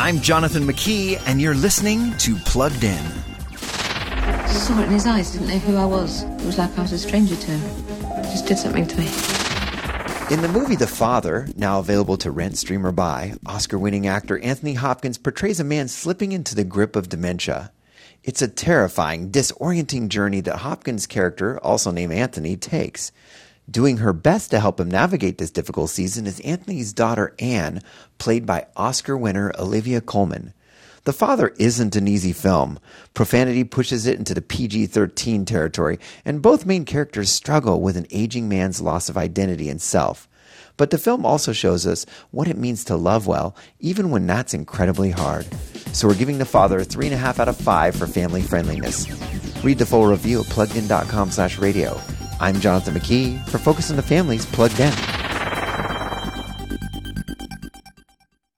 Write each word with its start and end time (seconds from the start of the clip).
I'm 0.00 0.20
Jonathan 0.20 0.62
McKee, 0.62 1.20
and 1.26 1.40
you're 1.40 1.56
listening 1.56 2.16
to 2.18 2.36
Plugged 2.36 2.84
In. 2.84 3.04
Saw 4.46 4.78
it 4.80 4.84
in 4.84 4.90
his 4.90 5.06
eyes, 5.06 5.32
didn't 5.32 5.48
know 5.48 5.58
who 5.58 5.76
I 5.76 5.86
was. 5.86 6.22
It 6.22 6.46
was 6.46 6.56
like 6.56 6.78
I 6.78 6.82
was 6.82 6.92
a 6.92 6.98
stranger 6.98 7.34
to 7.34 7.50
him. 7.50 7.60
It 8.20 8.30
just 8.30 8.46
did 8.46 8.58
something 8.58 8.86
to 8.86 8.96
me. 8.96 9.06
In 10.30 10.40
the 10.40 10.50
movie 10.52 10.76
The 10.76 10.86
Father, 10.86 11.48
now 11.56 11.80
available 11.80 12.16
to 12.18 12.30
rent, 12.30 12.56
stream, 12.56 12.86
or 12.86 12.92
buy, 12.92 13.34
Oscar 13.44 13.76
winning 13.76 14.06
actor 14.06 14.38
Anthony 14.38 14.74
Hopkins 14.74 15.18
portrays 15.18 15.58
a 15.58 15.64
man 15.64 15.88
slipping 15.88 16.30
into 16.30 16.54
the 16.54 16.62
grip 16.62 16.94
of 16.94 17.08
dementia. 17.08 17.72
It's 18.22 18.40
a 18.40 18.46
terrifying, 18.46 19.32
disorienting 19.32 20.10
journey 20.10 20.40
that 20.42 20.58
Hopkins' 20.58 21.08
character, 21.08 21.58
also 21.58 21.90
named 21.90 22.12
Anthony, 22.12 22.56
takes. 22.56 23.10
Doing 23.70 23.98
her 23.98 24.14
best 24.14 24.50
to 24.50 24.60
help 24.60 24.80
him 24.80 24.90
navigate 24.90 25.36
this 25.36 25.50
difficult 25.50 25.90
season 25.90 26.26
is 26.26 26.40
Anthony's 26.40 26.94
daughter 26.94 27.34
Anne, 27.38 27.82
played 28.16 28.46
by 28.46 28.66
Oscar 28.76 29.14
winner 29.14 29.52
Olivia 29.58 30.00
Colman. 30.00 30.54
The 31.04 31.12
Father 31.12 31.48
isn't 31.58 31.94
an 31.94 32.08
easy 32.08 32.32
film. 32.32 32.78
Profanity 33.12 33.64
pushes 33.64 34.06
it 34.06 34.18
into 34.18 34.32
the 34.32 34.40
PG 34.40 34.86
13 34.86 35.44
territory, 35.44 35.98
and 36.24 36.40
both 36.40 36.64
main 36.64 36.86
characters 36.86 37.30
struggle 37.30 37.82
with 37.82 37.98
an 37.98 38.06
aging 38.10 38.48
man's 38.48 38.80
loss 38.80 39.10
of 39.10 39.18
identity 39.18 39.68
and 39.68 39.82
self. 39.82 40.28
But 40.78 40.88
the 40.88 40.96
film 40.96 41.26
also 41.26 41.52
shows 41.52 41.86
us 41.86 42.06
what 42.30 42.48
it 42.48 42.56
means 42.56 42.84
to 42.84 42.96
love 42.96 43.26
well, 43.26 43.54
even 43.80 44.10
when 44.10 44.26
that's 44.26 44.54
incredibly 44.54 45.10
hard. 45.10 45.46
So 45.92 46.08
we're 46.08 46.14
giving 46.14 46.38
The 46.38 46.46
Father 46.46 46.78
a 46.78 46.86
3.5 46.86 47.38
out 47.38 47.48
of 47.48 47.56
5 47.58 47.96
for 47.96 48.06
family 48.06 48.40
friendliness. 48.40 49.06
Read 49.62 49.76
the 49.76 49.84
full 49.84 50.06
review 50.06 50.40
at 50.40 50.46
pluggedin.com 50.46 51.30
slash 51.32 51.58
radio. 51.58 52.00
I'm 52.40 52.60
Jonathan 52.60 52.94
McKee 52.94 53.44
for 53.48 53.58
Focus 53.58 53.90
on 53.90 53.96
the 53.96 54.02
Family's 54.02 54.46
Plugged 54.46 54.78
In. 54.78 55.17